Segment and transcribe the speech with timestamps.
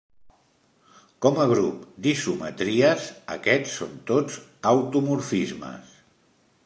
[1.25, 3.05] Com a grup d'isometries,
[3.37, 4.41] aquests són tots
[4.73, 5.95] automorfismes.